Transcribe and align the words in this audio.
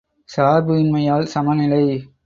சார்பு 0.29 0.73
இன்மையால் 0.79 1.25
சமநிலை! 1.25 1.83